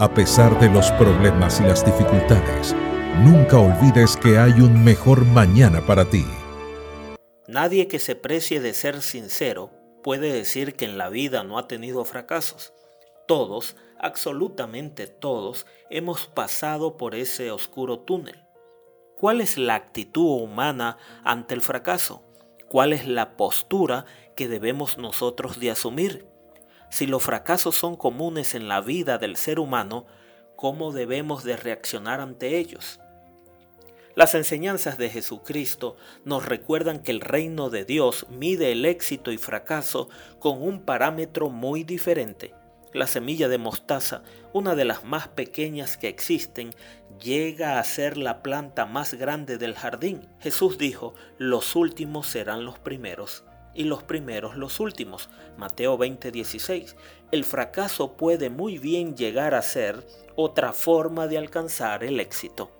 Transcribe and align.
A 0.00 0.08
pesar 0.14 0.58
de 0.58 0.70
los 0.70 0.90
problemas 0.92 1.60
y 1.60 1.64
las 1.64 1.84
dificultades, 1.84 2.74
nunca 3.18 3.58
olvides 3.58 4.16
que 4.16 4.38
hay 4.38 4.52
un 4.52 4.82
mejor 4.82 5.26
mañana 5.26 5.84
para 5.84 6.08
ti. 6.08 6.24
Nadie 7.46 7.86
que 7.86 7.98
se 7.98 8.16
precie 8.16 8.60
de 8.60 8.72
ser 8.72 9.02
sincero 9.02 9.72
puede 10.02 10.32
decir 10.32 10.74
que 10.74 10.86
en 10.86 10.96
la 10.96 11.10
vida 11.10 11.44
no 11.44 11.58
ha 11.58 11.68
tenido 11.68 12.06
fracasos. 12.06 12.72
Todos, 13.28 13.76
absolutamente 13.98 15.06
todos, 15.06 15.66
hemos 15.90 16.26
pasado 16.26 16.96
por 16.96 17.14
ese 17.14 17.50
oscuro 17.50 17.98
túnel. 17.98 18.42
¿Cuál 19.18 19.42
es 19.42 19.58
la 19.58 19.74
actitud 19.74 20.40
humana 20.40 20.96
ante 21.24 21.52
el 21.52 21.60
fracaso? 21.60 22.22
¿Cuál 22.70 22.94
es 22.94 23.06
la 23.06 23.36
postura 23.36 24.06
que 24.34 24.48
debemos 24.48 24.96
nosotros 24.96 25.60
de 25.60 25.72
asumir? 25.72 26.29
Si 26.90 27.06
los 27.06 27.22
fracasos 27.22 27.76
son 27.76 27.96
comunes 27.96 28.54
en 28.54 28.66
la 28.66 28.80
vida 28.80 29.16
del 29.16 29.36
ser 29.36 29.60
humano, 29.60 30.06
¿cómo 30.56 30.92
debemos 30.92 31.44
de 31.44 31.56
reaccionar 31.56 32.20
ante 32.20 32.58
ellos? 32.58 33.00
Las 34.16 34.34
enseñanzas 34.34 34.98
de 34.98 35.08
Jesucristo 35.08 35.96
nos 36.24 36.44
recuerdan 36.44 36.98
que 36.98 37.12
el 37.12 37.20
reino 37.20 37.70
de 37.70 37.84
Dios 37.84 38.26
mide 38.28 38.72
el 38.72 38.84
éxito 38.84 39.30
y 39.30 39.38
fracaso 39.38 40.08
con 40.40 40.60
un 40.60 40.84
parámetro 40.84 41.48
muy 41.48 41.84
diferente. 41.84 42.52
La 42.92 43.06
semilla 43.06 43.48
de 43.48 43.58
mostaza, 43.58 44.24
una 44.52 44.74
de 44.74 44.84
las 44.84 45.04
más 45.04 45.28
pequeñas 45.28 45.96
que 45.96 46.08
existen, 46.08 46.74
llega 47.22 47.78
a 47.78 47.84
ser 47.84 48.16
la 48.16 48.42
planta 48.42 48.84
más 48.84 49.14
grande 49.14 49.58
del 49.58 49.76
jardín. 49.76 50.28
Jesús 50.40 50.76
dijo, 50.76 51.14
los 51.38 51.76
últimos 51.76 52.26
serán 52.26 52.64
los 52.64 52.80
primeros 52.80 53.44
y 53.74 53.84
los 53.84 54.02
primeros 54.02 54.56
los 54.56 54.80
últimos. 54.80 55.28
Mateo 55.56 55.96
20:16. 55.96 56.96
El 57.30 57.44
fracaso 57.44 58.16
puede 58.16 58.50
muy 58.50 58.78
bien 58.78 59.16
llegar 59.16 59.54
a 59.54 59.62
ser 59.62 60.06
otra 60.36 60.72
forma 60.72 61.26
de 61.26 61.38
alcanzar 61.38 62.04
el 62.04 62.20
éxito. 62.20 62.70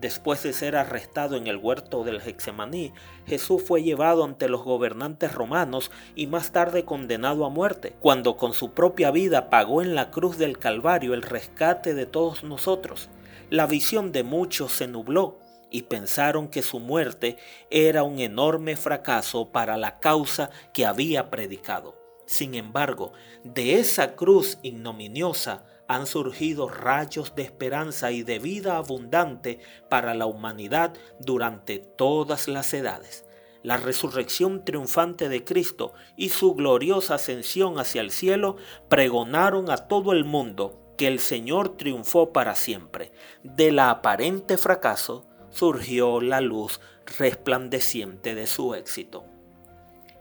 Después 0.00 0.44
de 0.44 0.52
ser 0.52 0.76
arrestado 0.76 1.36
en 1.36 1.48
el 1.48 1.56
huerto 1.56 2.04
del 2.04 2.20
Hexemaní, 2.20 2.92
Jesús 3.26 3.64
fue 3.64 3.82
llevado 3.82 4.22
ante 4.22 4.48
los 4.48 4.62
gobernantes 4.62 5.34
romanos 5.34 5.90
y 6.14 6.28
más 6.28 6.52
tarde 6.52 6.84
condenado 6.84 7.44
a 7.44 7.50
muerte, 7.50 7.96
cuando 7.98 8.36
con 8.36 8.52
su 8.52 8.70
propia 8.70 9.10
vida 9.10 9.50
pagó 9.50 9.82
en 9.82 9.96
la 9.96 10.12
cruz 10.12 10.38
del 10.38 10.58
Calvario 10.58 11.14
el 11.14 11.22
rescate 11.22 11.94
de 11.94 12.06
todos 12.06 12.44
nosotros. 12.44 13.08
La 13.50 13.66
visión 13.66 14.12
de 14.12 14.22
muchos 14.22 14.70
se 14.70 14.86
nubló 14.86 15.40
y 15.70 15.82
pensaron 15.82 16.48
que 16.48 16.62
su 16.62 16.80
muerte 16.80 17.36
era 17.70 18.02
un 18.02 18.18
enorme 18.20 18.76
fracaso 18.76 19.50
para 19.50 19.76
la 19.76 20.00
causa 20.00 20.50
que 20.72 20.86
había 20.86 21.30
predicado. 21.30 21.96
Sin 22.26 22.54
embargo, 22.54 23.12
de 23.42 23.78
esa 23.80 24.14
cruz 24.14 24.58
ignominiosa 24.62 25.64
han 25.88 26.06
surgido 26.06 26.68
rayos 26.68 27.34
de 27.34 27.42
esperanza 27.42 28.10
y 28.12 28.22
de 28.22 28.38
vida 28.38 28.76
abundante 28.76 29.60
para 29.88 30.14
la 30.14 30.26
humanidad 30.26 30.92
durante 31.18 31.78
todas 31.78 32.46
las 32.46 32.74
edades. 32.74 33.24
La 33.62 33.78
resurrección 33.78 34.64
triunfante 34.64 35.28
de 35.28 35.42
Cristo 35.44 35.94
y 36.16 36.28
su 36.28 36.54
gloriosa 36.54 37.14
ascensión 37.14 37.78
hacia 37.78 38.02
el 38.02 38.10
cielo 38.10 38.56
pregonaron 38.88 39.70
a 39.70 39.88
todo 39.88 40.12
el 40.12 40.24
mundo 40.24 40.94
que 40.98 41.08
el 41.08 41.20
Señor 41.20 41.76
triunfó 41.76 42.32
para 42.32 42.54
siempre. 42.54 43.12
De 43.42 43.72
la 43.72 43.90
aparente 43.90 44.58
fracaso 44.58 45.27
surgió 45.50 46.20
la 46.20 46.40
luz 46.40 46.80
resplandeciente 47.18 48.34
de 48.34 48.46
su 48.46 48.74
éxito. 48.74 49.24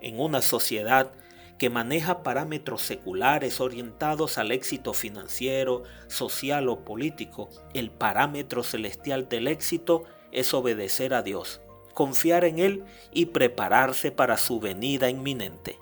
En 0.01 0.19
una 0.19 0.41
sociedad 0.41 1.11
que 1.57 1.69
maneja 1.69 2.23
parámetros 2.23 2.81
seculares 2.83 3.59
orientados 3.59 4.37
al 4.37 4.51
éxito 4.51 4.93
financiero, 4.93 5.83
social 6.07 6.69
o 6.69 6.85
político, 6.85 7.49
el 7.73 7.89
parámetro 7.89 8.63
celestial 8.63 9.27
del 9.27 9.47
éxito 9.47 10.03
es 10.31 10.53
obedecer 10.53 11.13
a 11.13 11.23
Dios, 11.23 11.61
confiar 11.93 12.45
en 12.45 12.59
Él 12.59 12.83
y 13.11 13.27
prepararse 13.27 14.11
para 14.11 14.37
su 14.37 14.59
venida 14.59 15.09
inminente. 15.09 15.79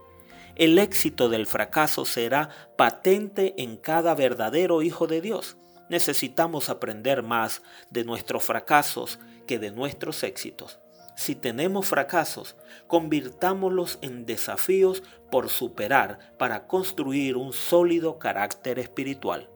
El 0.55 0.79
éxito 0.79 1.27
del 1.27 1.47
fracaso 1.47 2.05
será 2.05 2.49
patente 2.77 3.53
en 3.57 3.75
cada 3.75 4.15
verdadero 4.15 4.81
hijo 4.81 5.07
de 5.07 5.19
Dios. 5.19 5.57
Necesitamos 5.89 6.69
aprender 6.69 7.21
más 7.21 7.61
de 7.89 8.05
nuestros 8.05 8.43
fracasos 8.43 9.19
que 9.45 9.59
de 9.59 9.71
nuestros 9.71 10.23
éxitos. 10.23 10.79
Si 11.15 11.33
tenemos 11.33 11.87
fracasos, 11.87 12.55
convirtámoslos 12.87 13.99
en 14.01 14.25
desafíos 14.25 15.01
por 15.31 15.49
superar 15.49 16.19
para 16.37 16.67
construir 16.67 17.37
un 17.37 17.53
sólido 17.53 18.19
carácter 18.19 18.79
espiritual. 18.79 19.49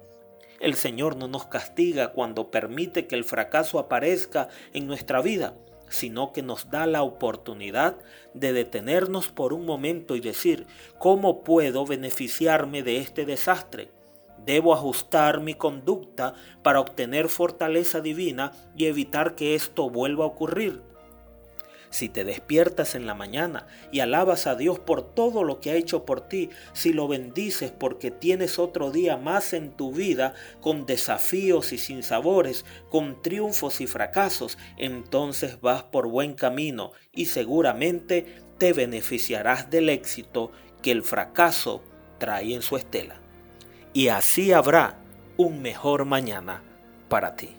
El 0.62 0.76
Señor 0.76 1.16
no 1.16 1.28
nos 1.28 1.48
castiga 1.48 2.12
cuando 2.12 2.50
permite 2.52 3.08
que 3.08 3.16
el 3.16 3.24
fracaso 3.24 3.80
aparezca 3.80 4.50
en 4.74 4.88
nuestra 4.88 5.22
vida, 5.22 5.56
sino 5.90 6.32
que 6.32 6.42
nos 6.42 6.70
da 6.70 6.86
la 6.86 7.04
oportunidad 7.04 7.98
de 8.34 8.54
detenernos 8.54 9.30
por 9.30 9.54
un 9.54 9.66
momento 9.66 10.16
y 10.16 10.22
decir, 10.22 10.66
¿cómo 10.98 11.44
puedo 11.44 11.86
beneficiarme 11.86 12.84
de 12.84 12.98
este 12.98 13.26
desastre? 13.26 13.90
Debo 14.46 14.74
ajustar 14.74 15.42
mi 15.42 15.54
conducta 15.54 16.34
para 16.64 16.80
obtener 16.80 17.30
fortaleza 17.30 18.02
divina 18.02 18.52
y 18.76 18.86
evitar 18.86 19.36
que 19.36 19.56
esto 19.56 19.90
vuelva 19.90 20.24
a 20.24 20.28
ocurrir. 20.28 20.82
Si 21.92 22.08
te 22.08 22.24
despiertas 22.24 22.94
en 22.94 23.08
la 23.08 23.16
mañana 23.16 23.66
y 23.92 24.02
alabas 24.02 24.46
a 24.46 24.56
Dios 24.56 24.78
por 24.78 25.02
todo 25.02 25.44
lo 25.44 25.60
que 25.60 25.72
ha 25.72 25.76
hecho 25.76 26.06
por 26.06 26.22
ti, 26.22 26.50
si 26.74 26.94
lo 26.94 27.08
bendices 27.08 27.72
porque 27.72 28.12
tienes 28.12 28.60
otro 28.60 28.92
día 28.92 29.18
más 29.18 29.54
en 29.54 29.72
tu 29.72 29.92
vida 29.92 30.36
con 30.62 30.86
desafíos 30.86 31.74
y 31.74 31.80
sinsabores, 31.80 32.64
con 32.90 33.22
triunfos 33.24 33.82
y 33.82 33.88
fracasos, 33.88 34.58
entonces 34.78 35.62
vas 35.62 35.84
por 35.84 36.08
buen 36.08 36.36
camino 36.36 36.92
y 37.12 37.26
seguramente 37.26 38.26
te 38.60 38.74
beneficiarás 38.74 39.72
del 39.72 39.90
éxito 39.90 40.52
que 40.84 40.92
el 40.92 41.02
fracaso 41.02 41.82
trae 42.20 42.54
en 42.54 42.62
su 42.62 42.78
estela. 42.78 43.20
Y 43.94 44.10
así 44.10 44.52
habrá 44.54 44.96
un 45.38 45.62
mejor 45.62 46.06
mañana 46.06 46.62
para 47.08 47.36
ti. 47.36 47.59